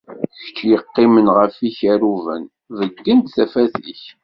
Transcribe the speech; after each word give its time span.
Kečč 0.55 0.59
yeqqimen 0.69 1.27
ɣef 1.37 1.55
yikerruben, 1.65 2.43
beyyen-d 2.77 3.27
tafat-ik! 3.35 4.03